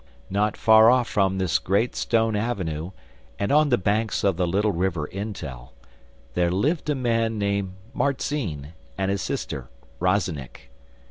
Not 0.31 0.57
far 0.57 0.89
off 0.89 1.13
them 1.13 1.37
this 1.37 1.59
great 1.59 1.95
stone 1.95 2.35
avenue, 2.35 2.89
and 3.37 3.51
on 3.51 3.69
the 3.69 3.77
banks 3.77 4.23
of 4.23 4.35
the 4.35 4.47
little 4.47 4.71
river 4.71 5.07
Intel, 5.13 5.73
there 6.33 6.49
lived 6.49 6.89
a 6.89 6.95
man 6.95 7.37
named 7.37 7.73
Marzinne 7.93 8.73
and 8.97 9.11
his 9.11 9.21
sister 9.21 9.69
Rozennik. 9.99 10.71